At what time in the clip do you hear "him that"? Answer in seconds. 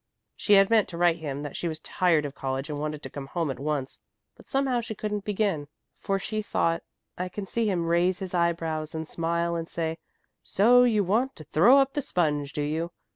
1.19-1.55